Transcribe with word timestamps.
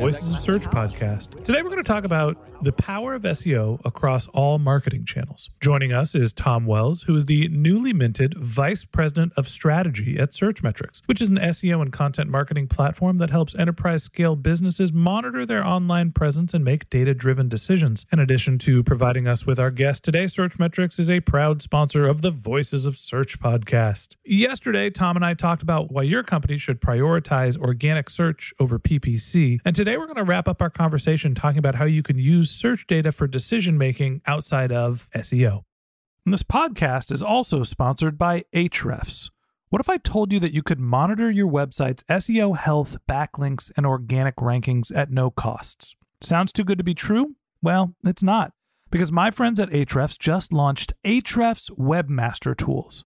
Voices 0.01 0.33
of 0.33 0.39
Search 0.39 0.63
podcast. 0.63 1.45
Today 1.45 1.61
we're 1.61 1.69
going 1.69 1.77
to 1.77 1.83
talk 1.83 2.05
about 2.05 2.35
the 2.63 2.71
power 2.71 3.13
of 3.13 3.21
SEO 3.21 3.79
across 3.85 4.25
all 4.29 4.57
marketing 4.57 5.05
channels. 5.05 5.51
Joining 5.61 5.93
us 5.93 6.15
is 6.15 6.33
Tom 6.33 6.65
Wells, 6.65 7.03
who 7.03 7.15
is 7.15 7.25
the 7.25 7.47
newly 7.49 7.93
minted 7.93 8.35
Vice 8.35 8.83
President 8.83 9.31
of 9.37 9.47
Strategy 9.47 10.17
at 10.17 10.31
Searchmetrics, 10.31 11.01
which 11.05 11.21
is 11.21 11.29
an 11.29 11.37
SEO 11.37 11.83
and 11.83 11.91
content 11.93 12.31
marketing 12.31 12.67
platform 12.67 13.17
that 13.17 13.29
helps 13.29 13.53
enterprise 13.53 14.03
scale 14.03 14.35
businesses 14.35 14.91
monitor 14.91 15.45
their 15.45 15.63
online 15.63 16.11
presence 16.11 16.53
and 16.55 16.65
make 16.65 16.89
data 16.89 17.13
driven 17.13 17.47
decisions. 17.47 18.05
In 18.11 18.19
addition 18.19 18.57
to 18.59 18.83
providing 18.83 19.27
us 19.27 19.45
with 19.45 19.59
our 19.59 19.71
guest 19.71 20.03
today, 20.03 20.25
Searchmetrics 20.25 20.97
is 20.99 21.11
a 21.11 21.19
proud 21.19 21.61
sponsor 21.61 22.07
of 22.07 22.21
the 22.21 22.31
Voices 22.31 22.87
of 22.87 22.97
Search 22.97 23.39
podcast. 23.39 24.15
Yesterday, 24.25 24.89
Tom 24.89 25.15
and 25.15 25.23
I 25.23 25.35
talked 25.35 25.61
about 25.61 25.91
why 25.91 26.03
your 26.03 26.23
company 26.23 26.57
should 26.57 26.81
prioritize 26.81 27.55
organic 27.55 28.09
search 28.09 28.51
over 28.59 28.79
PPC. 28.79 29.59
And 29.63 29.75
today 29.75 29.90
we're 29.97 30.05
going 30.05 30.15
to 30.17 30.23
wrap 30.23 30.47
up 30.47 30.61
our 30.61 30.69
conversation 30.69 31.35
talking 31.35 31.59
about 31.59 31.75
how 31.75 31.85
you 31.85 32.03
can 32.03 32.17
use 32.17 32.51
search 32.51 32.87
data 32.87 33.11
for 33.11 33.27
decision 33.27 33.77
making 33.77 34.21
outside 34.25 34.71
of 34.71 35.09
SEO. 35.15 35.63
And 36.25 36.33
this 36.33 36.43
podcast 36.43 37.11
is 37.11 37.23
also 37.23 37.63
sponsored 37.63 38.17
by 38.17 38.43
Ahrefs. 38.53 39.29
What 39.69 39.79
if 39.79 39.89
I 39.89 39.97
told 39.97 40.31
you 40.31 40.39
that 40.39 40.53
you 40.53 40.61
could 40.61 40.79
monitor 40.79 41.31
your 41.31 41.49
website's 41.49 42.03
SEO 42.03 42.57
health, 42.57 42.97
backlinks, 43.09 43.71
and 43.75 43.85
organic 43.85 44.35
rankings 44.35 44.95
at 44.95 45.11
no 45.11 45.31
costs? 45.31 45.95
Sounds 46.19 46.51
too 46.51 46.63
good 46.63 46.77
to 46.77 46.83
be 46.83 46.93
true? 46.93 47.35
Well, 47.61 47.95
it's 48.03 48.21
not, 48.21 48.51
because 48.91 49.11
my 49.11 49.31
friends 49.31 49.59
at 49.59 49.69
Ahrefs 49.69 50.19
just 50.19 50.51
launched 50.51 50.93
Ahrefs 51.05 51.71
Webmaster 51.71 52.55
Tools. 52.55 53.05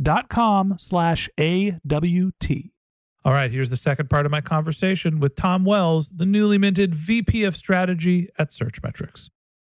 dot 0.00 0.28
com 0.28 0.74
slash 0.78 1.28
A-W-T. 1.38 2.72
All 3.24 3.32
right, 3.32 3.50
here's 3.50 3.70
the 3.70 3.76
second 3.76 4.08
part 4.08 4.24
of 4.24 4.30
my 4.30 4.40
conversation 4.40 5.18
with 5.18 5.34
Tom 5.34 5.64
Wells, 5.64 6.10
the 6.10 6.26
newly 6.26 6.58
minted 6.58 6.94
VP 6.94 7.42
of 7.42 7.56
Strategy 7.56 8.28
at 8.38 8.52
Searchmetrics. 8.52 9.30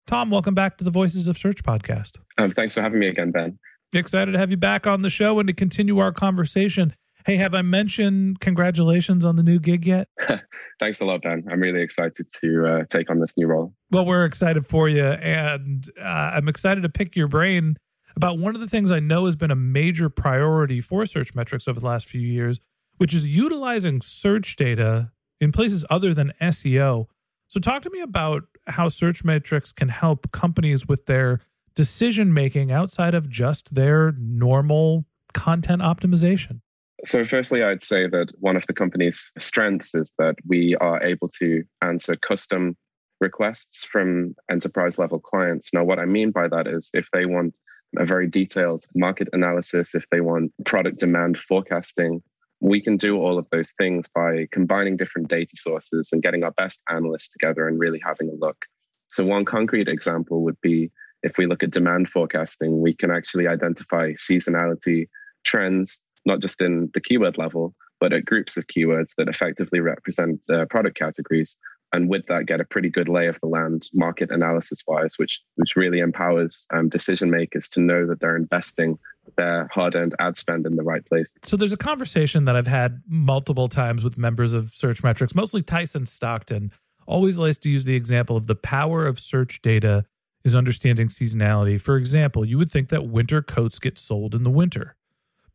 Tom, 0.06 0.29
welcome 0.29 0.53
back 0.53 0.78
to 0.78 0.84
the 0.84 0.91
Voices 0.91 1.28
of 1.28 1.38
Search 1.38 1.63
podcast. 1.63 2.18
Um, 2.38 2.52
thanks 2.52 2.75
for 2.75 2.81
having 2.81 3.00
me 3.00 3.08
again, 3.08 3.31
Ben. 3.31 3.58
Excited 3.91 4.34
to 4.34 4.38
have 4.38 4.52
you 4.52 4.58
back 4.58 4.85
on 4.85 5.02
the 5.02 5.09
show 5.09 5.40
and 5.40 5.47
to 5.47 5.53
continue 5.53 5.97
our 5.97 6.12
conversation. 6.12 6.94
Hey, 7.25 7.38
have 7.38 7.53
I 7.53 7.63
mentioned 7.63 8.40
congratulations 8.40 9.25
on 9.25 9.35
the 9.35 9.44
new 9.44 9.59
gig 9.59 9.85
yet? 9.85 10.08
Thanks 10.79 11.02
a 11.02 11.06
lot, 11.06 11.24
Ben. 11.24 11.44
I'm 11.52 11.59
really 11.59 11.81
excited 11.81 12.28
to 12.41 12.66
uh, 12.66 12.84
take 12.90 13.09
on 13.09 13.19
this 13.19 13.35
new 13.35 13.47
role. 13.47 13.74
Well, 13.91 14.06
we're 14.06 14.25
excited 14.25 14.66
for 14.66 14.88
you, 14.88 15.06
and 15.06 15.84
uh, 16.00 16.03
I'm 16.03 16.47
excited 16.47 16.81
to 16.81 16.90
pick 16.90 17.16
your 17.16 17.28
brain 17.28 17.78
about 18.19 18.38
one 18.38 18.53
of 18.53 18.59
the 18.59 18.68
things 18.68 18.91
I 18.91 19.00
know 19.00 19.28
has 19.28 19.38
been 19.38 19.50
a 19.50 19.56
major 19.56 20.09
priority 20.09 20.81
for 20.81 21.03
Searchmetrics 21.03 21.69
over 21.69 21.80
the 21.80 21.85
last 21.85 22.06
few 22.06 22.19
years, 22.19 22.59
which 22.97 23.13
is 23.13 23.25
utilizing 23.25 24.02
search 24.02 24.57
data 24.57 25.13
in 25.40 25.53
places 25.53 25.85
other 25.90 26.13
than 26.13 26.34
SEO. 26.41 27.06
So, 27.47 27.62
talk 27.62 27.81
to 27.84 27.90
me 27.90 28.02
about 28.02 28.44
how 28.68 28.90
Searchmetrics 28.90 29.74
can 29.74 29.88
help 29.88 30.34
companies 30.34 30.85
with 30.85 31.06
their 31.06 31.40
decision 31.75 32.34
making 32.34 32.74
outside 32.74 33.16
of 33.16 33.29
just 33.29 33.74
their 33.74 34.13
normal 34.19 35.06
content 35.34 35.81
optimization. 35.81 36.59
So, 37.06 37.25
firstly, 37.25 37.63
I'd 37.63 37.81
say 37.81 38.06
that 38.06 38.34
one 38.38 38.58
of 38.58 38.68
the 38.68 38.74
company's 38.74 39.31
strengths 39.38 39.96
is 39.96 40.12
that 40.19 40.35
we 40.46 40.75
are 40.81 41.02
able 41.02 41.29
to 41.40 41.63
answer 41.81 42.18
custom 42.18 42.75
requests 43.22 43.85
from 43.85 44.35
enterprise 44.52 44.97
level 44.97 45.22
clients. 45.22 45.69
Now, 45.74 45.85
what 45.85 46.00
I 46.00 46.06
mean 46.06 46.31
by 46.31 46.50
that 46.50 46.68
is 46.68 46.90
if 46.94 47.08
they 47.13 47.25
want 47.25 47.56
a 47.97 48.05
very 48.05 48.27
detailed 48.27 48.85
market 48.95 49.27
analysis, 49.33 49.95
if 49.95 50.05
they 50.11 50.22
want 50.22 50.51
product 50.66 51.00
demand 51.00 51.38
forecasting, 51.38 52.22
we 52.61 52.81
can 52.81 52.97
do 52.97 53.17
all 53.17 53.38
of 53.38 53.47
those 53.51 53.72
things 53.77 54.07
by 54.13 54.47
combining 54.51 54.97
different 54.97 55.29
data 55.29 55.55
sources 55.55 56.09
and 56.11 56.22
getting 56.22 56.44
our 56.44 56.51
best 56.51 56.81
analysts 56.89 57.29
together 57.29 57.67
and 57.67 57.79
really 57.79 58.01
having 58.05 58.29
a 58.29 58.45
look. 58.45 58.66
So, 59.07 59.25
one 59.25 59.45
concrete 59.45 59.88
example 59.88 60.44
would 60.44 60.59
be 60.61 60.91
if 61.23 61.38
we 61.38 61.47
look 61.47 61.63
at 61.63 61.72
demand 61.72 62.09
forecasting, 62.09 62.81
we 62.81 62.94
can 62.94 63.11
actually 63.11 63.47
identify 63.47 64.11
seasonality 64.13 65.07
trends, 65.45 66.01
not 66.25 66.41
just 66.41 66.61
in 66.61 66.89
the 66.94 67.01
keyword 67.01 67.38
level, 67.38 67.75
but 67.99 68.13
at 68.13 68.25
groups 68.25 68.55
of 68.55 68.67
keywords 68.67 69.16
that 69.17 69.28
effectively 69.28 69.79
represent 69.79 70.39
uh, 70.49 70.66
product 70.69 70.97
categories. 70.97 71.57
And 71.91 72.09
with 72.09 72.27
that, 72.27 72.45
get 72.45 72.61
a 72.61 72.66
pretty 72.66 72.89
good 72.89 73.09
lay 73.09 73.27
of 73.27 73.39
the 73.39 73.47
land 73.47 73.89
market 73.94 74.29
analysis 74.31 74.83
wise, 74.88 75.17
which, 75.17 75.41
which 75.55 75.75
really 75.75 76.00
empowers 76.00 76.67
um, 76.72 76.88
decision 76.88 77.31
makers 77.31 77.67
to 77.69 77.79
know 77.79 78.05
that 78.05 78.19
they're 78.19 78.35
investing 78.35 79.00
their 79.38 79.67
hard 79.72 79.95
earned 79.95 80.16
ad 80.19 80.38
spend 80.38 80.66
in 80.66 80.75
the 80.75 80.83
right 80.83 81.05
place. 81.05 81.33
So 81.44 81.57
there's 81.57 81.73
a 81.73 81.78
conversation 81.78 82.46
that 82.46 82.55
I've 82.55 82.67
had 82.67 83.02
multiple 83.08 83.67
times 83.67 84.03
with 84.03 84.17
members 84.17 84.53
of 84.53 84.66
Searchmetrics, 84.72 85.34
mostly 85.35 85.61
Tyson 85.61 86.05
Stockton, 86.05 86.72
always 87.08 87.37
likes 87.37 87.58
to 87.59 87.69
use 87.69 87.85
the 87.85 87.96
example 87.96 88.37
of 88.37 88.47
the 88.47 88.55
power 88.55 89.05
of 89.05 89.19
search 89.19 89.61
data 89.61 90.05
is 90.43 90.55
understanding 90.55 91.08
seasonality. 91.08 91.81
For 91.81 91.97
example, 91.97 92.46
you 92.46 92.58
would 92.58 92.72
think 92.72 92.90
that 92.90 93.08
winter 93.08 93.41
coats 93.41 93.79
get 93.79 93.97
sold 93.97 94.35
in 94.35 94.43
the 94.43 94.49
winter. 94.49 94.96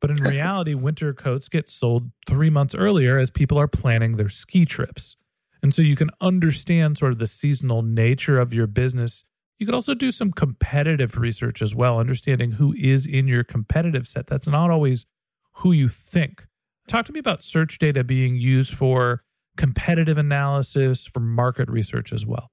But 0.01 0.11
in 0.11 0.17
reality, 0.23 0.75
winter 0.75 1.15
coats 1.15 1.49
get 1.49 1.69
sold 1.71 2.11
three 2.27 2.51
months 2.51 2.75
earlier 2.75 3.19
as 3.19 3.31
people 3.31 3.59
are 3.59 3.69
planning 3.69 4.13
their 4.13 4.29
ski 4.29 4.65
trips. 4.65 5.17
And 5.65 5.73
so 5.73 5.81
you 5.81 5.97
can 5.97 6.11
understand 6.21 6.99
sort 6.99 7.13
of 7.13 7.19
the 7.19 7.27
seasonal 7.27 7.81
nature 7.81 8.39
of 8.39 8.53
your 8.53 8.67
business. 8.67 9.25
You 9.57 9.65
could 9.65 9.75
also 9.75 9.95
do 9.95 10.11
some 10.11 10.31
competitive 10.31 11.17
research 11.17 11.63
as 11.63 11.75
well, 11.75 11.99
understanding 11.99 12.51
who 12.51 12.75
is 12.77 13.07
in 13.07 13.29
your 13.29 13.45
competitive 13.45 14.07
set. 14.07 14.27
That's 14.27 14.47
not 14.47 14.71
always 14.71 15.07
who 15.53 15.73
you 15.73 15.89
think. 15.89 16.47
Talk 16.87 17.07
to 17.07 17.13
me 17.13 17.19
about 17.19 17.43
search 17.43 17.79
data 17.79 18.05
being 18.05 18.37
used 18.37 18.75
for 18.75 19.25
competitive 19.57 20.19
analysis, 20.19 21.07
for 21.07 21.21
market 21.21 21.71
research 21.71 22.13
as 22.13 22.27
well. 22.27 22.51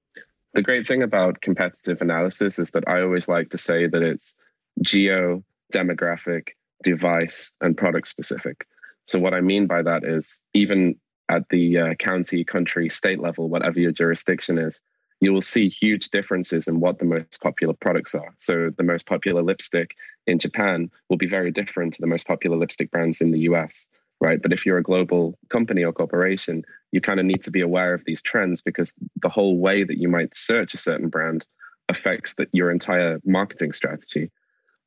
The 0.54 0.62
great 0.62 0.88
thing 0.88 1.02
about 1.02 1.42
competitive 1.42 2.00
analysis 2.00 2.58
is 2.58 2.70
that 2.70 2.84
I 2.86 3.02
always 3.02 3.28
like 3.28 3.50
to 3.50 3.58
say 3.58 3.86
that 3.88 4.00
it's 4.00 4.36
geo, 4.80 5.44
demographic, 5.70 6.52
device, 6.82 7.52
and 7.60 7.76
product 7.76 8.08
specific. 8.08 8.66
So, 9.04 9.18
what 9.18 9.34
I 9.34 9.42
mean 9.42 9.66
by 9.66 9.82
that 9.82 10.02
is 10.02 10.42
even 10.54 10.94
at 11.28 11.48
the 11.50 11.78
uh, 11.78 11.94
county, 11.94 12.44
country, 12.44 12.88
state 12.88 13.20
level, 13.20 13.48
whatever 13.48 13.80
your 13.80 13.92
jurisdiction 13.92 14.58
is, 14.58 14.80
you 15.20 15.32
will 15.32 15.42
see 15.42 15.68
huge 15.68 16.10
differences 16.10 16.66
in 16.66 16.80
what 16.80 16.98
the 16.98 17.04
most 17.04 17.40
popular 17.40 17.74
products 17.74 18.14
are. 18.14 18.34
So, 18.38 18.70
the 18.76 18.82
most 18.82 19.06
popular 19.06 19.42
lipstick 19.42 19.94
in 20.26 20.38
Japan 20.38 20.90
will 21.08 21.16
be 21.16 21.28
very 21.28 21.52
different 21.52 21.94
to 21.94 22.00
the 22.00 22.08
most 22.08 22.26
popular 22.26 22.56
lipstick 22.56 22.90
brands 22.90 23.20
in 23.20 23.30
the 23.30 23.40
US, 23.40 23.86
right? 24.20 24.42
But 24.42 24.52
if 24.52 24.66
you're 24.66 24.78
a 24.78 24.82
global 24.82 25.38
company 25.48 25.84
or 25.84 25.92
corporation, 25.92 26.64
you 26.90 27.00
kind 27.00 27.20
of 27.20 27.26
need 27.26 27.42
to 27.44 27.52
be 27.52 27.60
aware 27.60 27.94
of 27.94 28.04
these 28.04 28.20
trends 28.20 28.62
because 28.62 28.92
the 29.22 29.28
whole 29.28 29.58
way 29.58 29.84
that 29.84 29.98
you 29.98 30.08
might 30.08 30.36
search 30.36 30.74
a 30.74 30.78
certain 30.78 31.08
brand 31.08 31.46
affects 31.88 32.34
the, 32.34 32.46
your 32.52 32.70
entire 32.70 33.20
marketing 33.24 33.72
strategy 33.72 34.30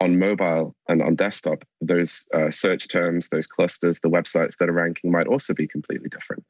on 0.01 0.19
mobile 0.19 0.75
and 0.87 1.01
on 1.01 1.15
desktop, 1.15 1.63
those 1.81 2.27
uh, 2.33 2.49
search 2.49 2.87
terms, 2.89 3.29
those 3.29 3.47
clusters, 3.47 3.99
the 3.99 4.09
websites 4.09 4.57
that 4.57 4.69
are 4.69 4.73
ranking 4.73 5.11
might 5.11 5.27
also 5.27 5.53
be 5.53 5.67
completely 5.67 6.09
different. 6.09 6.43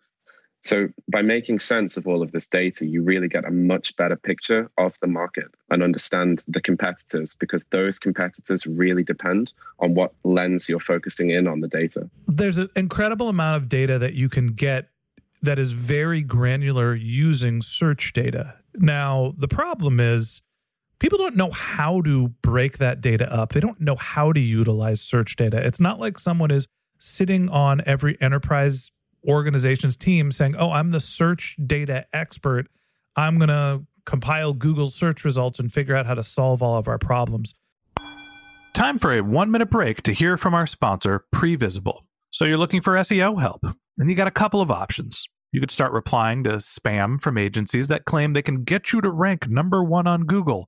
So, 0.62 0.88
by 1.12 1.22
making 1.22 1.60
sense 1.60 1.96
of 1.96 2.08
all 2.08 2.24
of 2.24 2.32
this 2.32 2.48
data, 2.48 2.88
you 2.88 3.04
really 3.04 3.28
get 3.28 3.46
a 3.46 3.52
much 3.52 3.96
better 3.98 4.16
picture 4.16 4.72
of 4.80 4.98
the 5.00 5.06
market 5.06 5.46
and 5.70 5.84
understand 5.84 6.44
the 6.48 6.60
competitors 6.60 7.36
because 7.36 7.66
those 7.66 8.00
competitors 8.00 8.66
really 8.66 9.04
depend 9.04 9.54
on 9.78 9.94
what 9.94 10.16
lens 10.24 10.68
you're 10.68 10.80
focusing 10.80 11.30
in 11.30 11.48
on 11.48 11.60
the 11.60 11.68
data. 11.68 12.10
There's 12.28 12.58
an 12.58 12.70
incredible 12.76 13.30
amount 13.30 13.58
of 13.58 13.70
data 13.70 14.00
that 14.00 14.16
you 14.16 14.28
can 14.28 14.54
get 14.54 14.90
that 15.44 15.60
is 15.60 15.72
very 15.72 16.24
granular 16.24 16.96
using 16.96 17.62
search 17.62 18.12
data. 18.14 18.56
Now, 18.74 19.34
the 19.38 19.48
problem 19.48 20.00
is 20.00 20.42
people 21.00 21.18
don't 21.18 21.36
know 21.36 21.52
how 21.52 22.02
to 22.02 22.30
break 22.42 22.78
that 22.78 23.02
data 23.02 23.32
up. 23.32 23.54
They 23.54 23.60
don't 23.60 23.80
know 23.82 23.96
how 23.96 24.32
to 24.32 24.40
utilize 24.40 25.02
search 25.02 25.36
data. 25.36 25.66
It's 25.66 25.80
not 25.80 26.00
like 26.00 26.20
someone 26.20 26.52
is 26.52 26.68
sitting 27.00 27.50
on 27.50 27.82
every 27.86 28.20
enterprise 28.22 28.92
organization's 29.28 29.96
team 29.96 30.32
saying, 30.32 30.56
Oh, 30.56 30.72
I'm 30.72 30.90
the 30.90 31.00
search 31.00 31.56
data 31.66 32.06
expert. 32.14 32.68
I'm 33.16 33.38
going 33.38 33.50
to 33.50 33.86
compile 34.06 34.54
Google 34.54 34.90
search 34.90 35.26
results 35.26 35.60
and 35.60 35.72
figure 35.72 35.96
out 35.96 36.06
how 36.06 36.14
to 36.14 36.24
solve 36.24 36.62
all 36.62 36.78
of 36.78 36.88
our 36.88 37.00
problems. 37.00 37.54
Time 38.74 39.00
for 39.00 39.14
a 39.14 39.22
one 39.22 39.52
minute 39.52 39.70
break 39.70 40.04
to 40.04 40.14
hear 40.14 40.38
from 40.38 40.54
our 40.54 40.68
sponsor, 40.68 41.26
Previsible. 41.34 42.02
So 42.32 42.44
you're 42.44 42.58
looking 42.58 42.82
for 42.82 42.94
SEO 42.96 43.40
help, 43.40 43.64
and 43.98 44.10
you 44.10 44.16
got 44.16 44.28
a 44.28 44.32
couple 44.32 44.60
of 44.62 44.70
options. 44.70 45.26
You 45.54 45.62
could 45.62 45.72
start 45.72 45.94
replying 45.94 46.44
to 46.44 46.58
spam 46.58 47.22
from 47.22 47.38
agencies 47.38 47.88
that 47.88 48.04
claim 48.04 48.34
they 48.34 48.42
can 48.42 48.66
get 48.66 48.92
you 48.92 49.00
to 49.00 49.10
rank 49.10 49.48
number 49.48 49.82
one 49.82 50.06
on 50.08 50.26
Google 50.26 50.68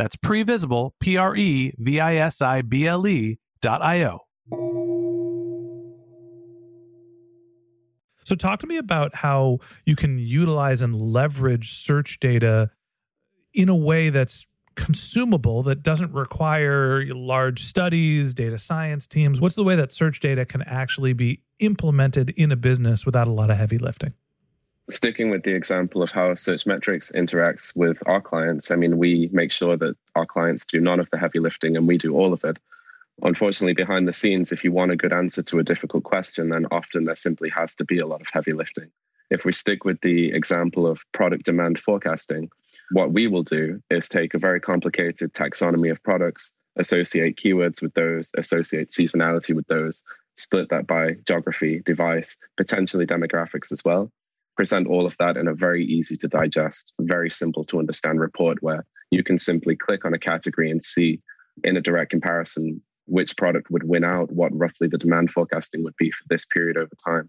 that's 0.00 0.16
previsible, 0.16 0.92
P 1.00 1.16
R 1.16 1.36
E 1.36 1.74
V 1.78 2.00
I 2.00 2.16
S 2.16 2.40
I 2.40 2.62
B 2.62 2.86
L 2.86 3.06
E 3.06 3.38
dot 3.60 3.82
I 3.82 4.04
O. 4.04 4.20
So, 8.24 8.34
talk 8.34 8.60
to 8.60 8.66
me 8.66 8.76
about 8.76 9.16
how 9.16 9.58
you 9.84 9.96
can 9.96 10.18
utilize 10.18 10.82
and 10.82 10.94
leverage 10.94 11.72
search 11.72 12.20
data 12.20 12.70
in 13.52 13.68
a 13.68 13.74
way 13.74 14.10
that's 14.10 14.46
consumable, 14.76 15.62
that 15.64 15.82
doesn't 15.82 16.12
require 16.12 17.04
large 17.12 17.64
studies, 17.64 18.32
data 18.32 18.56
science 18.56 19.06
teams. 19.06 19.40
What's 19.40 19.56
the 19.56 19.64
way 19.64 19.76
that 19.76 19.92
search 19.92 20.20
data 20.20 20.46
can 20.46 20.62
actually 20.62 21.12
be 21.12 21.42
implemented 21.58 22.30
in 22.30 22.52
a 22.52 22.56
business 22.56 23.04
without 23.04 23.28
a 23.28 23.32
lot 23.32 23.50
of 23.50 23.56
heavy 23.56 23.78
lifting? 23.78 24.14
Sticking 24.88 25.30
with 25.30 25.44
the 25.44 25.52
example 25.52 26.02
of 26.02 26.10
how 26.10 26.32
Searchmetrics 26.32 27.12
interacts 27.14 27.74
with 27.76 28.02
our 28.06 28.20
clients, 28.20 28.70
I 28.70 28.76
mean, 28.76 28.98
we 28.98 29.28
make 29.32 29.52
sure 29.52 29.76
that 29.76 29.96
our 30.16 30.26
clients 30.26 30.64
do 30.64 30.80
none 30.80 30.98
of 30.98 31.08
the 31.10 31.18
heavy 31.18 31.38
lifting 31.38 31.76
and 31.76 31.86
we 31.86 31.98
do 31.98 32.16
all 32.16 32.32
of 32.32 32.44
it. 32.44 32.58
Unfortunately, 33.22 33.74
behind 33.74 34.08
the 34.08 34.12
scenes, 34.12 34.50
if 34.50 34.64
you 34.64 34.72
want 34.72 34.90
a 34.90 34.96
good 34.96 35.12
answer 35.12 35.42
to 35.44 35.58
a 35.58 35.64
difficult 35.64 36.04
question, 36.04 36.48
then 36.48 36.66
often 36.70 37.04
there 37.04 37.14
simply 37.14 37.50
has 37.50 37.74
to 37.76 37.84
be 37.84 37.98
a 37.98 38.06
lot 38.06 38.20
of 38.20 38.28
heavy 38.32 38.52
lifting. 38.52 38.90
If 39.30 39.44
we 39.44 39.52
stick 39.52 39.84
with 39.84 40.00
the 40.00 40.32
example 40.32 40.86
of 40.86 41.04
product 41.12 41.44
demand 41.44 41.78
forecasting, 41.78 42.50
what 42.90 43.12
we 43.12 43.28
will 43.28 43.44
do 43.44 43.80
is 43.90 44.08
take 44.08 44.34
a 44.34 44.38
very 44.38 44.60
complicated 44.60 45.34
taxonomy 45.34 45.92
of 45.92 46.02
products, 46.02 46.52
associate 46.76 47.36
keywords 47.36 47.80
with 47.80 47.94
those, 47.94 48.32
associate 48.36 48.90
seasonality 48.90 49.54
with 49.54 49.66
those, 49.68 50.02
split 50.36 50.70
that 50.70 50.86
by 50.86 51.16
geography, 51.28 51.80
device, 51.84 52.38
potentially 52.56 53.06
demographics 53.06 53.70
as 53.70 53.84
well 53.84 54.10
present 54.56 54.86
all 54.86 55.06
of 55.06 55.16
that 55.18 55.36
in 55.36 55.48
a 55.48 55.54
very 55.54 55.84
easy 55.84 56.16
to 56.18 56.28
digest, 56.28 56.92
very 57.00 57.30
simple 57.30 57.64
to 57.64 57.78
understand 57.78 58.20
report 58.20 58.58
where 58.62 58.84
you 59.10 59.24
can 59.24 59.38
simply 59.38 59.76
click 59.76 60.04
on 60.04 60.14
a 60.14 60.18
category 60.18 60.70
and 60.70 60.82
see 60.82 61.20
in 61.64 61.76
a 61.76 61.80
direct 61.80 62.10
comparison 62.10 62.80
which 63.06 63.36
product 63.36 63.70
would 63.70 63.82
win 63.84 64.04
out, 64.04 64.30
what 64.30 64.56
roughly 64.56 64.86
the 64.86 64.98
demand 64.98 65.30
forecasting 65.30 65.82
would 65.82 65.96
be 65.98 66.10
for 66.10 66.24
this 66.28 66.44
period 66.46 66.76
over 66.76 66.90
time. 67.04 67.28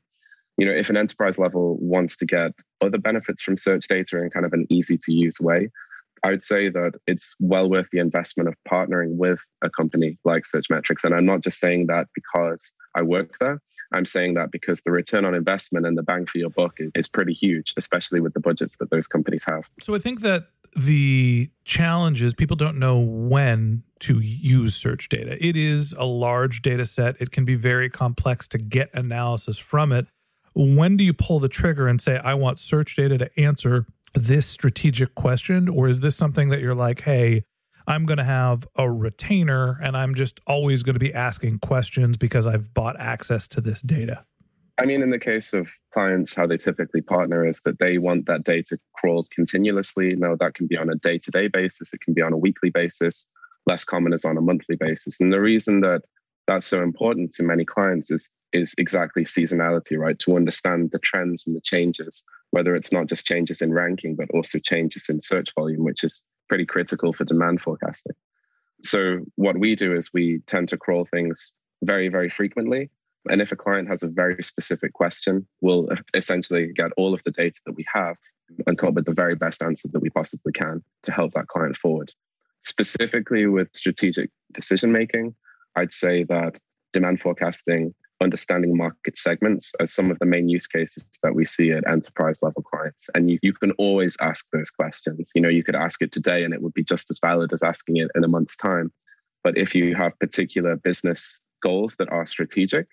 You 0.58 0.68
know, 0.68 0.74
if 0.74 0.90
an 0.90 0.98
enterprise 0.98 1.40
level 1.40 1.78
wants 1.80 2.18
to 2.18 2.26
get 2.26 2.52
other 2.82 3.00
benefits 3.00 3.42
from 3.42 3.58
search 3.58 3.88
data 3.88 4.22
in 4.22 4.30
kind 4.30 4.46
of 4.46 4.54
an 4.54 4.68
easy 4.70 4.98
to 4.98 5.12
use 5.12 5.40
way, 5.40 5.70
I 6.24 6.30
would 6.30 6.44
say 6.44 6.70
that 6.70 6.94
it's 7.08 7.36
well 7.40 7.70
worth 7.70 7.88
the 7.92 8.00
investment 8.00 8.48
of 8.48 8.56
partnering 8.70 9.18
with 9.18 9.40
a 9.64 9.70
company 9.70 10.20
like 10.24 10.44
Searchmetrics. 10.44 11.04
And 11.04 11.16
I'm 11.16 11.26
not 11.26 11.42
just 11.42 11.60
saying 11.60 11.88
that 11.88 12.08
because 12.14 12.76
I 12.96 13.02
work 13.02 13.38
there. 13.40 13.62
I'm 13.94 14.06
saying 14.06 14.36
that 14.36 14.52
because 14.52 14.82
the 14.82 14.92
return 14.92 15.26
on 15.26 15.36
investment 15.36 15.86
and 15.86 15.98
the 15.98 16.04
bang 16.04 16.26
for 16.26 16.38
your 16.38 16.50
buck 16.50 16.76
is, 16.78 16.92
is 16.96 17.08
pretty 17.08 17.34
huge, 17.34 17.74
especially 17.76 18.22
with 18.22 18.34
the 18.34 18.40
budgets 18.40 18.78
that 18.78 18.90
those 18.90 19.08
companies 19.08 19.44
have. 19.46 19.64
So 19.82 19.96
I 19.96 20.00
think 20.00 20.22
that 20.22 20.48
the 20.76 21.50
challenge 21.66 22.22
is 22.22 22.34
people 22.34 22.56
don't 22.56 22.80
know 22.80 23.00
when 23.00 23.84
to 24.00 24.20
use 24.20 24.76
search 24.76 25.10
data. 25.10 25.38
It 25.46 25.56
is 25.56 25.94
a 25.94 26.06
large 26.06 26.62
data 26.62 26.86
set, 26.86 27.20
it 27.20 27.32
can 27.32 27.44
be 27.44 27.56
very 27.56 27.90
complex 27.90 28.48
to 28.50 28.58
get 28.58 28.90
analysis 28.94 29.58
from 29.58 29.92
it. 29.92 30.08
When 30.54 30.98
do 30.98 31.04
you 31.04 31.14
pull 31.14 31.40
the 31.40 31.50
trigger 31.50 31.88
and 31.88 32.02
say, 32.02 32.18
I 32.18 32.34
want 32.34 32.60
search 32.60 32.96
data 32.96 33.18
to 33.18 33.40
answer 33.40 33.86
this 34.14 34.46
strategic 34.46 35.16
question? 35.16 35.70
Or 35.70 35.88
is 35.88 36.02
this 36.02 36.16
something 36.16 36.50
that 36.50 36.60
you're 36.60 36.76
like, 36.76 37.02
hey, 37.02 37.44
I'm 37.88 38.06
going 38.06 38.18
to 38.18 38.24
have 38.24 38.68
a 38.76 38.90
retainer 38.92 39.80
and 39.84 39.98
I'm 39.98 40.16
just 40.16 40.40
always 40.46 40.84
going 40.84 40.94
to 40.96 41.00
be 41.00 41.14
asking 41.14 41.60
questions 41.60 42.18
because 42.18 42.46
I've 42.46 42.74
bought 42.74 43.00
access 43.00 43.48
to 43.50 43.62
this 43.62 43.82
data? 43.82 44.26
I 44.78 44.86
mean, 44.86 45.02
in 45.02 45.10
the 45.10 45.20
case 45.20 45.54
of 45.54 45.68
clients, 45.94 46.34
how 46.34 46.48
they 46.48 46.58
typically 46.58 47.02
partner 47.02 47.48
is 47.48 47.62
that 47.66 47.80
they 47.80 47.98
want 47.98 48.26
that 48.28 48.44
data 48.44 48.80
crawled 48.94 49.30
continuously. 49.32 50.16
Now, 50.16 50.36
that 50.40 50.56
can 50.56 50.68
be 50.68 50.78
on 50.78 50.90
a 50.90 50.96
day 50.96 51.18
to 51.20 51.32
day 51.32 51.48
basis, 51.48 51.94
it 51.94 52.02
can 52.02 52.14
be 52.14 52.22
on 52.22 52.34
a 52.34 52.38
weekly 52.38 52.70
basis. 52.70 53.28
Less 53.68 53.84
common 53.84 54.14
is 54.14 54.26
on 54.26 54.38
a 54.38 54.42
monthly 54.42 54.76
basis. 54.76 55.20
And 55.20 55.32
the 55.32 55.42
reason 55.42 55.82
that 55.82 56.02
that's 56.52 56.66
so 56.66 56.82
important 56.84 57.32
to 57.34 57.44
many 57.44 57.64
clients 57.64 58.12
is, 58.12 58.30
is 58.52 58.76
exactly 58.78 59.24
seasonality, 59.24 59.98
right? 59.98 60.20
To 60.20 60.36
understand 60.36 60.92
the 60.92 61.00
trends 61.00 61.48
and 61.48 61.56
the 61.56 61.62
changes, 61.62 62.26
whether 62.50 62.76
it's 62.76 62.92
not 62.92 63.08
just 63.08 63.26
changes 63.26 63.62
in 63.62 63.72
ranking, 63.72 64.18
but 64.18 64.30
also 64.32 64.60
changes 64.60 65.08
in 65.08 65.22
search 65.22 65.50
volume, 65.56 65.86
which 65.86 66.04
is 66.04 66.24
pretty 66.50 66.66
critical 66.66 67.14
for 67.14 67.24
demand 67.24 67.62
forecasting. 67.62 68.16
So 68.84 69.20
what 69.36 69.58
we 69.58 69.76
do 69.76 69.96
is 69.96 70.12
we 70.14 70.42
tend 70.46 70.68
to 70.70 70.78
crawl 70.78 71.08
things 71.10 71.54
very, 71.84 72.10
very 72.10 72.30
frequently. 72.30 72.90
And 73.30 73.42
if 73.42 73.54
a 73.54 73.56
client 73.56 73.88
has 73.88 74.04
a 74.04 74.08
very 74.08 74.44
specific 74.44 74.92
question, 74.92 75.48
we'll 75.62 75.88
essentially 76.14 76.74
get 76.74 76.92
all 76.98 77.14
of 77.14 77.24
the 77.24 77.32
data 77.32 77.62
that 77.66 77.76
we 77.76 77.86
have 77.94 78.18
and 78.68 78.78
come 78.78 78.90
up 78.90 78.96
with 78.96 79.06
the 79.06 79.14
very 79.14 79.36
best 79.36 79.64
answer 79.64 79.88
that 79.94 80.02
we 80.02 80.10
possibly 80.10 80.52
can 80.52 80.84
to 81.04 81.12
help 81.14 81.34
that 81.34 81.48
client 81.48 81.78
forward. 81.78 82.12
Specifically 82.60 83.46
with 83.46 83.70
strategic 83.74 84.30
decision 84.54 84.92
making, 84.92 85.34
I'd 85.76 85.94
say 85.94 86.24
that 86.26 86.60
demand 86.94 87.22
forecasting, 87.22 87.94
understanding 88.22 88.78
market 88.78 89.18
segments 89.18 89.74
are 89.80 89.88
some 89.88 90.12
of 90.12 90.20
the 90.20 90.26
main 90.26 90.48
use 90.48 90.68
cases 90.68 91.06
that 91.24 91.34
we 91.34 91.46
see 91.46 91.72
at 91.72 91.88
enterprise 91.88 92.40
level 92.42 92.62
clients. 92.62 93.10
And 93.16 93.32
you, 93.32 93.40
you 93.42 93.54
can 93.54 93.72
always 93.74 94.16
ask 94.22 94.46
those 94.54 94.70
questions. 94.70 95.32
You 95.34 95.42
know, 95.42 95.50
you 95.50 95.64
could 95.64 95.76
ask 95.76 96.02
it 96.02 96.12
today 96.12 96.44
and 96.44 96.54
it 96.54 96.62
would 96.62 96.74
be 96.74 96.84
just 96.84 97.10
as 97.10 97.20
valid 97.20 97.52
as 97.54 97.64
asking 97.64 97.98
it 97.98 98.12
in 98.16 98.24
a 98.24 98.28
month's 98.28 98.56
time. 98.56 98.92
But 99.44 99.58
if 99.58 99.74
you 99.74 99.96
have 99.96 100.18
particular 100.20 100.76
business 100.76 101.42
goals 101.64 101.96
that 101.98 102.10
are 102.10 102.28
strategic, 102.28 102.88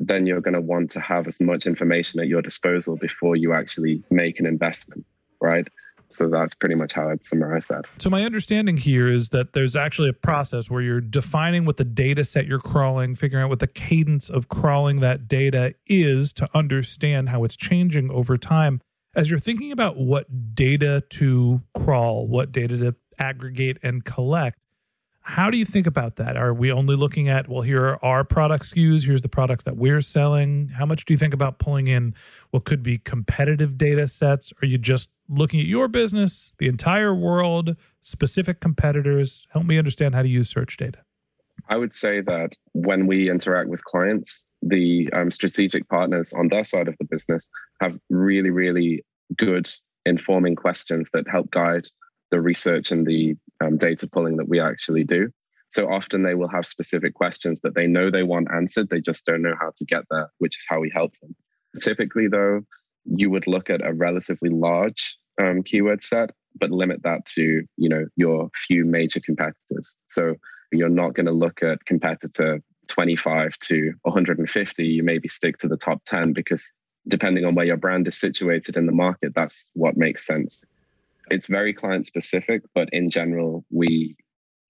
then 0.00 0.26
you're 0.26 0.40
going 0.40 0.54
to 0.54 0.60
want 0.60 0.90
to 0.90 1.00
have 1.00 1.26
as 1.26 1.40
much 1.40 1.66
information 1.66 2.20
at 2.20 2.26
your 2.26 2.42
disposal 2.42 2.96
before 2.96 3.36
you 3.36 3.54
actually 3.54 4.02
make 4.10 4.40
an 4.40 4.46
investment, 4.46 5.06
right? 5.40 5.68
So 6.14 6.28
that's 6.28 6.54
pretty 6.54 6.74
much 6.74 6.92
how 6.92 7.10
I'd 7.10 7.24
summarize 7.24 7.66
that. 7.66 7.86
So 7.98 8.08
my 8.08 8.22
understanding 8.22 8.76
here 8.76 9.12
is 9.12 9.30
that 9.30 9.52
there's 9.52 9.74
actually 9.74 10.08
a 10.08 10.14
process 10.14 10.70
where 10.70 10.80
you're 10.80 11.00
defining 11.00 11.64
what 11.64 11.76
the 11.76 11.84
data 11.84 12.24
set 12.24 12.46
you're 12.46 12.58
crawling, 12.58 13.14
figuring 13.14 13.44
out 13.44 13.50
what 13.50 13.58
the 13.58 13.66
cadence 13.66 14.30
of 14.30 14.48
crawling 14.48 15.00
that 15.00 15.26
data 15.28 15.74
is 15.86 16.32
to 16.34 16.48
understand 16.54 17.30
how 17.30 17.44
it's 17.44 17.56
changing 17.56 18.10
over 18.10 18.38
time. 18.38 18.80
As 19.16 19.30
you're 19.30 19.38
thinking 19.38 19.72
about 19.72 19.96
what 19.96 20.54
data 20.54 21.02
to 21.10 21.62
crawl, 21.74 22.26
what 22.26 22.52
data 22.52 22.76
to 22.78 22.94
aggregate 23.18 23.78
and 23.82 24.04
collect, 24.04 24.58
how 25.26 25.48
do 25.50 25.56
you 25.56 25.64
think 25.64 25.86
about 25.86 26.16
that? 26.16 26.36
Are 26.36 26.52
we 26.52 26.70
only 26.70 26.94
looking 26.96 27.30
at, 27.30 27.48
well, 27.48 27.62
here 27.62 27.82
are 27.82 28.04
our 28.04 28.24
product 28.24 28.64
SKUs, 28.66 29.06
here's 29.06 29.22
the 29.22 29.28
products 29.28 29.64
that 29.64 29.76
we're 29.76 30.02
selling? 30.02 30.68
How 30.68 30.84
much 30.84 31.06
do 31.06 31.14
you 31.14 31.18
think 31.18 31.32
about 31.32 31.58
pulling 31.58 31.86
in 31.86 32.14
what 32.50 32.66
could 32.66 32.82
be 32.82 32.98
competitive 32.98 33.78
data 33.78 34.06
sets? 34.06 34.52
Are 34.60 34.66
you 34.66 34.76
just 34.76 35.08
looking 35.28 35.60
at 35.60 35.66
your 35.66 35.88
business, 35.88 36.52
the 36.58 36.68
entire 36.68 37.14
world, 37.14 37.76
specific 38.00 38.60
competitors? 38.60 39.46
Help 39.50 39.66
me 39.66 39.78
understand 39.78 40.14
how 40.14 40.22
to 40.22 40.28
use 40.28 40.48
search 40.48 40.76
data. 40.76 40.98
I 41.68 41.76
would 41.76 41.92
say 41.92 42.20
that 42.20 42.50
when 42.72 43.06
we 43.06 43.30
interact 43.30 43.68
with 43.68 43.84
clients, 43.84 44.46
the 44.60 45.10
um, 45.12 45.30
strategic 45.30 45.88
partners 45.88 46.32
on 46.32 46.48
their 46.48 46.64
side 46.64 46.88
of 46.88 46.96
the 46.98 47.06
business 47.06 47.48
have 47.80 47.98
really, 48.10 48.50
really 48.50 49.04
good 49.36 49.68
informing 50.04 50.56
questions 50.56 51.10
that 51.12 51.28
help 51.28 51.50
guide 51.50 51.86
the 52.30 52.40
research 52.40 52.90
and 52.90 53.06
the 53.06 53.36
um, 53.62 53.76
data 53.78 54.06
pulling 54.06 54.36
that 54.36 54.48
we 54.48 54.60
actually 54.60 55.04
do. 55.04 55.30
So 55.68 55.90
often 55.90 56.22
they 56.22 56.34
will 56.34 56.48
have 56.48 56.66
specific 56.66 57.14
questions 57.14 57.60
that 57.62 57.74
they 57.74 57.86
know 57.86 58.10
they 58.10 58.22
want 58.22 58.48
answered, 58.54 58.90
they 58.90 59.00
just 59.00 59.24
don't 59.24 59.42
know 59.42 59.54
how 59.58 59.72
to 59.76 59.84
get 59.84 60.04
there, 60.10 60.30
which 60.38 60.56
is 60.56 60.64
how 60.68 60.80
we 60.80 60.90
help 60.94 61.14
them. 61.20 61.34
Typically, 61.80 62.28
though, 62.28 62.60
you 63.04 63.30
would 63.30 63.46
look 63.46 63.70
at 63.70 63.84
a 63.84 63.92
relatively 63.92 64.50
large 64.50 65.16
um, 65.42 65.62
keyword 65.62 66.02
set, 66.02 66.30
but 66.58 66.70
limit 66.70 67.02
that 67.02 67.24
to 67.26 67.64
you 67.76 67.88
know 67.88 68.06
your 68.16 68.50
few 68.66 68.84
major 68.84 69.20
competitors. 69.20 69.96
So 70.06 70.34
you're 70.72 70.88
not 70.88 71.14
going 71.14 71.26
to 71.26 71.32
look 71.32 71.62
at 71.62 71.84
competitor 71.84 72.60
25 72.88 73.58
to 73.58 73.92
150. 74.02 74.84
You 74.84 75.02
maybe 75.02 75.28
stick 75.28 75.56
to 75.58 75.68
the 75.68 75.76
top 75.76 76.02
10 76.04 76.32
because 76.32 76.64
depending 77.08 77.44
on 77.44 77.54
where 77.54 77.66
your 77.66 77.76
brand 77.76 78.06
is 78.08 78.18
situated 78.18 78.76
in 78.76 78.86
the 78.86 78.92
market, 78.92 79.34
that's 79.34 79.70
what 79.74 79.96
makes 79.96 80.26
sense. 80.26 80.64
It's 81.30 81.46
very 81.46 81.72
client 81.72 82.06
specific, 82.06 82.62
but 82.74 82.88
in 82.92 83.10
general, 83.10 83.64
we 83.70 84.16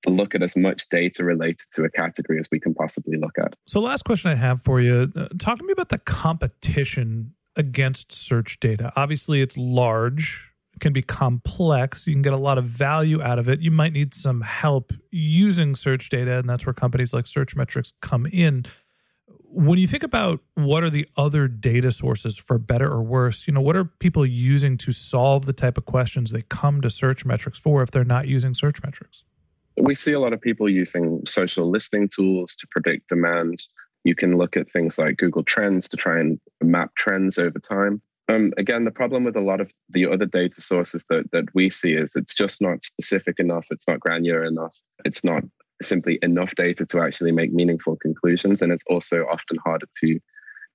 look 0.06 0.34
at 0.34 0.42
as 0.42 0.54
much 0.56 0.88
data 0.88 1.24
related 1.24 1.66
to 1.72 1.84
a 1.84 1.90
category 1.90 2.38
as 2.38 2.48
we 2.50 2.60
can 2.60 2.74
possibly 2.74 3.16
look 3.16 3.38
at. 3.38 3.54
So, 3.66 3.80
last 3.80 4.04
question 4.04 4.30
I 4.30 4.34
have 4.34 4.62
for 4.62 4.80
you 4.80 5.10
uh, 5.16 5.28
talk 5.38 5.58
to 5.58 5.64
me 5.64 5.72
about 5.72 5.88
the 5.88 5.98
competition 5.98 7.34
against 7.56 8.12
search 8.12 8.61
data. 8.61 8.92
Obviously, 8.96 9.40
it's 9.40 9.56
large, 9.56 10.52
can 10.80 10.92
be 10.92 11.02
complex. 11.02 12.06
You 12.06 12.14
can 12.14 12.23
get 12.23 12.32
a 12.32 12.38
lot 12.38 12.58
of 12.58 12.64
value 12.64 13.23
out 13.23 13.38
of 13.38 13.49
it. 13.49 13.61
You 13.61 13.70
might 13.70 13.92
need 13.92 14.14
some 14.14 14.40
help 14.40 14.92
using 15.11 15.75
search 15.75 16.08
data, 16.08 16.38
and 16.38 16.49
that's 16.49 16.66
where 16.66 16.73
companies 16.73 17.12
like 17.12 17.26
Searchmetrics 17.26 17.92
come 18.00 18.26
in 18.26 18.66
when 19.54 19.78
you 19.78 19.87
think 19.87 20.02
about 20.02 20.40
what 20.54 20.82
are 20.82 20.90
the 20.90 21.06
other 21.16 21.46
data 21.46 21.92
sources 21.92 22.37
for 22.37 22.58
better 22.58 22.90
or 22.90 23.02
worse, 23.02 23.46
you 23.46 23.54
know, 23.54 23.61
what 23.61 23.76
are 23.76 23.84
people 23.84 24.26
using 24.26 24.76
to 24.78 24.90
solve 24.90 25.46
the 25.46 25.52
type 25.52 25.78
of 25.78 25.84
questions 25.84 26.32
they 26.32 26.42
come 26.42 26.80
to 26.80 26.88
Searchmetrics 26.88 27.56
for 27.56 27.80
if 27.82 27.92
they're 27.92 28.04
not 28.04 28.26
using 28.26 28.52
Searchmetrics? 28.52 29.23
We 29.80 29.94
see 29.94 30.12
a 30.12 30.18
lot 30.18 30.32
of 30.32 30.40
people 30.40 30.68
using 30.68 31.23
social 31.26 31.70
listening 31.70 32.08
tools 32.08 32.56
to 32.56 32.66
predict 32.70 33.08
demand. 33.08 33.62
You 34.04 34.14
can 34.14 34.37
look 34.37 34.56
at 34.56 34.70
things 34.70 34.99
like 34.99 35.16
Google 35.16 35.42
Trends 35.42 35.88
to 35.88 35.96
try 35.96 36.20
and 36.20 36.38
map 36.62 36.94
trends 36.94 37.38
over 37.38 37.58
time. 37.58 38.00
Um, 38.28 38.52
again, 38.56 38.84
the 38.84 38.90
problem 38.90 39.25
with 39.25 39.37
a 39.37 39.40
lot 39.40 39.61
of 39.61 39.70
the 39.90 40.06
other 40.06 40.25
data 40.25 40.61
sources 40.61 41.04
that, 41.11 41.30
that 41.32 41.54
we 41.54 41.68
see 41.68 41.92
is 41.92 42.16
it's 42.16 42.32
just 42.32 42.62
not 42.62 42.82
specific 42.82 43.38
enough, 43.38 43.66
it's 43.70 43.87
not 43.87 44.00
granular 44.00 44.44
enough, 44.44 44.75
it's 45.04 45.25
not 45.25 45.42
simply 45.82 46.18
enough 46.23 46.54
data 46.54 46.87
to 46.87 47.00
actually 47.00 47.32
make 47.32 47.52
meaningful 47.52 47.96
conclusions. 47.96 48.62
And 48.62 48.73
it's 48.73 48.84
also 48.88 49.26
often 49.30 49.58
harder 49.64 49.87
to, 50.00 50.18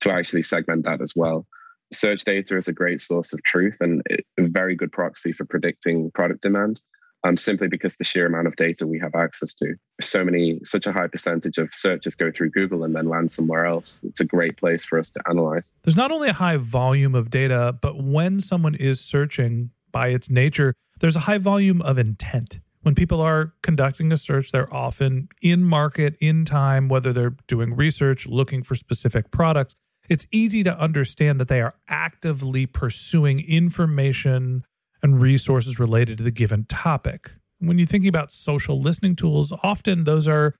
to 0.02 0.12
actually 0.12 0.44
segment 0.44 0.86
that 0.86 1.02
as 1.02 1.14
well. 1.16 1.48
Search 1.92 2.24
data 2.24 2.56
is 2.56 2.68
a 2.68 2.74
great 2.74 3.02
source 3.02 3.34
of 3.34 3.42
truth 3.44 3.78
and 3.80 4.04
a 4.38 4.44
very 4.44 4.76
good 4.76 4.92
proxy 4.92 5.32
for 5.32 5.46
predicting 5.46 6.12
product 6.12 6.42
demand. 6.42 6.82
Um, 7.26 7.36
simply 7.36 7.68
because 7.68 7.98
the 7.98 8.06
sheer 8.06 8.26
amount 8.26 8.48
of 8.48 8.56
data 8.56 8.88
we 8.88 8.98
have 9.00 9.14
access 9.14 9.54
to. 9.56 9.76
So 10.00 10.24
many, 10.24 10.62
such 10.64 10.88
a 10.88 10.94
high 10.94 11.08
percentage 11.08 11.58
of 11.58 11.68
searches 11.74 12.16
go 12.16 12.32
through 12.32 12.52
Google 12.52 12.86
and 12.86 12.96
then 12.96 13.10
land 13.10 13.30
somewhere 13.30 13.66
else. 13.66 14.00
It's 14.06 14.22
a 14.22 14.26
great 14.26 14.56
place 14.56 14.86
for 14.86 14.98
us 14.98 15.10
to 15.10 15.22
analyze. 15.30 15.74
There's 15.84 15.98
not 15.98 16.12
only 16.12 16.30
a 16.30 16.34
high 16.34 16.56
volume 16.56 17.16
of 17.16 17.30
data, 17.30 17.76
but 17.82 18.02
when 18.02 18.40
someone 18.40 18.74
is 18.74 19.02
searching 19.02 19.72
by 19.92 20.08
its 20.10 20.30
nature, 20.30 20.74
there's 21.02 21.18
a 21.18 21.22
high 21.22 21.40
volume 21.40 21.82
of 21.82 21.98
intent 21.98 22.62
when 22.82 22.96
people 22.96 23.22
are 23.22 23.54
conducting 23.62 24.12
a 24.12 24.18
search, 24.18 24.52
they're 24.52 24.74
often 24.74 25.30
in 25.42 25.64
market, 25.64 26.16
in 26.20 26.46
time, 26.46 26.88
whether 26.88 27.12
they're 27.12 27.36
doing 27.48 27.76
research, 27.76 28.26
looking 28.26 28.64
for 28.64 28.76
specific 28.76 29.32
products. 29.32 29.76
It's 30.08 30.26
easy 30.32 30.64
to 30.64 30.80
understand 30.80 31.40
that 31.40 31.50
they 31.50 31.62
are 31.62 31.76
actively 31.88 32.66
pursuing 32.66 33.40
information 33.42 34.64
and 35.02 35.22
resources 35.22 35.80
related 35.80 36.18
to 36.18 36.24
the 36.24 36.32
given 36.32 36.66
topic. 36.66 37.32
When 37.60 37.78
you're 37.78 37.88
thinking 37.88 38.10
about 38.10 38.32
social 38.32 38.80
listening 38.80 39.16
tools, 39.16 39.52
often 39.64 40.04
those 40.06 40.28
are 40.28 40.56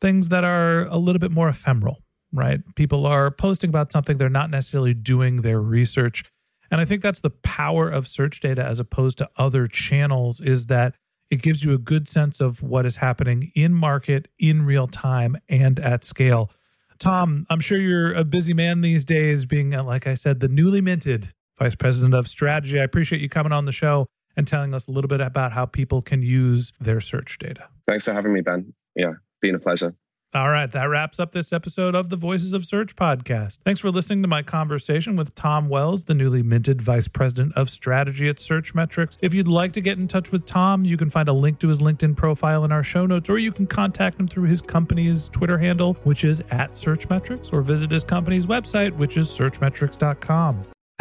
things 0.00 0.28
that 0.28 0.44
are 0.44 0.86
a 0.86 0.98
little 0.98 1.20
bit 1.20 1.30
more 1.30 1.48
ephemeral, 1.48 2.02
right? 2.32 2.60
People 2.74 3.06
are 3.06 3.30
posting 3.30 3.70
about 3.70 3.92
something, 3.92 4.16
they're 4.16 4.28
not 4.28 4.50
necessarily 4.50 4.94
doing 4.94 5.42
their 5.42 5.60
research. 5.60 6.24
And 6.70 6.80
I 6.80 6.84
think 6.84 7.02
that's 7.02 7.20
the 7.20 7.30
power 7.30 7.88
of 7.88 8.08
search 8.08 8.40
data 8.40 8.64
as 8.64 8.80
opposed 8.80 9.18
to 9.18 9.28
other 9.36 9.66
channels 9.66 10.40
is 10.40 10.66
that 10.66 10.94
it 11.30 11.40
gives 11.40 11.64
you 11.64 11.72
a 11.72 11.78
good 11.78 12.08
sense 12.08 12.40
of 12.40 12.62
what 12.62 12.84
is 12.84 12.96
happening 12.96 13.52
in 13.54 13.72
market, 13.72 14.28
in 14.38 14.66
real 14.66 14.86
time, 14.86 15.36
and 15.48 15.78
at 15.80 16.04
scale. 16.04 16.50
Tom, 16.98 17.46
I'm 17.48 17.60
sure 17.60 17.78
you're 17.78 18.12
a 18.12 18.24
busy 18.24 18.54
man 18.54 18.80
these 18.80 19.04
days, 19.04 19.44
being, 19.44 19.70
like 19.70 20.06
I 20.06 20.14
said, 20.14 20.40
the 20.40 20.48
newly 20.48 20.80
minted 20.80 21.32
Vice 21.62 21.76
President 21.76 22.12
of 22.12 22.26
Strategy. 22.26 22.80
I 22.80 22.82
appreciate 22.82 23.22
you 23.22 23.28
coming 23.28 23.52
on 23.52 23.66
the 23.66 23.72
show 23.72 24.08
and 24.36 24.48
telling 24.48 24.74
us 24.74 24.88
a 24.88 24.90
little 24.90 25.06
bit 25.06 25.20
about 25.20 25.52
how 25.52 25.64
people 25.64 26.02
can 26.02 26.20
use 26.20 26.72
their 26.80 27.00
search 27.00 27.38
data. 27.38 27.68
Thanks 27.86 28.04
for 28.04 28.12
having 28.12 28.32
me, 28.32 28.40
Ben. 28.40 28.74
Yeah, 28.96 29.12
been 29.40 29.54
a 29.54 29.60
pleasure. 29.60 29.94
All 30.34 30.48
right, 30.48 30.68
that 30.72 30.86
wraps 30.86 31.20
up 31.20 31.30
this 31.30 31.52
episode 31.52 31.94
of 31.94 32.08
the 32.08 32.16
Voices 32.16 32.52
of 32.52 32.66
Search 32.66 32.96
podcast. 32.96 33.58
Thanks 33.64 33.78
for 33.78 33.92
listening 33.92 34.22
to 34.22 34.28
my 34.28 34.42
conversation 34.42 35.14
with 35.14 35.36
Tom 35.36 35.68
Wells, 35.68 36.04
the 36.04 36.14
newly 36.14 36.42
minted 36.42 36.82
Vice 36.82 37.06
President 37.06 37.52
of 37.54 37.70
Strategy 37.70 38.28
at 38.28 38.38
Searchmetrics. 38.38 39.16
If 39.20 39.32
you'd 39.32 39.46
like 39.46 39.72
to 39.74 39.80
get 39.80 39.98
in 39.98 40.08
touch 40.08 40.32
with 40.32 40.46
Tom, 40.46 40.84
you 40.84 40.96
can 40.96 41.10
find 41.10 41.28
a 41.28 41.32
link 41.32 41.60
to 41.60 41.68
his 41.68 41.80
LinkedIn 41.80 42.16
profile 42.16 42.64
in 42.64 42.72
our 42.72 42.82
show 42.82 43.06
notes, 43.06 43.30
or 43.30 43.38
you 43.38 43.52
can 43.52 43.68
contact 43.68 44.18
him 44.18 44.26
through 44.26 44.48
his 44.48 44.60
company's 44.60 45.28
Twitter 45.28 45.58
handle, 45.58 45.94
which 46.02 46.24
is 46.24 46.40
at 46.50 46.72
Searchmetrics, 46.72 47.52
or 47.52 47.62
visit 47.62 47.92
his 47.92 48.02
company's 48.02 48.46
website, 48.46 48.96
which 48.96 49.16
is 49.16 49.28
searchmetrics.com. 49.28 50.62